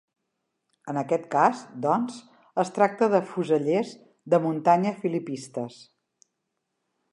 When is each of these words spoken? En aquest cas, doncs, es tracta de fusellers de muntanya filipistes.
En 0.93 0.99
aquest 1.01 1.27
cas, 1.35 1.59
doncs, 1.83 2.15
es 2.63 2.73
tracta 2.79 3.11
de 3.17 3.21
fusellers 3.35 3.93
de 4.35 4.41
muntanya 4.49 4.97
filipistes. 5.05 5.81